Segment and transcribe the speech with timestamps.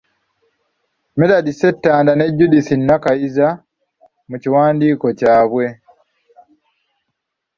[1.19, 3.47] Medadi Ssentanda ne Judith Nakayiza
[4.29, 5.65] mu kiwandiiko kyabwe.